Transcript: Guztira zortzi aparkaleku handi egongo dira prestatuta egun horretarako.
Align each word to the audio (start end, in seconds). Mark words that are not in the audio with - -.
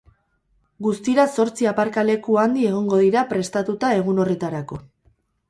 Guztira 0.85 1.25
zortzi 1.33 1.67
aparkaleku 1.71 2.39
handi 2.45 2.65
egongo 2.71 3.03
dira 3.03 3.25
prestatuta 3.35 3.93
egun 4.01 4.25
horretarako. 4.27 4.81